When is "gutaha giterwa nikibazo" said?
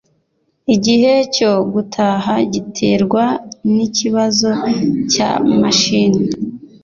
1.73-4.51